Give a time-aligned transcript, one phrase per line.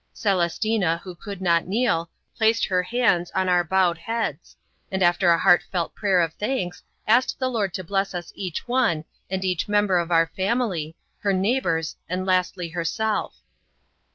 [0.15, 4.55] Celestina who could not kneel, placed her hands on our bowed heads,
[4.91, 9.05] and after a heartfelt prayer of thanks asked the Lord to bless us each one
[9.29, 13.43] and each member of our family, her neighbors, and lastly herself.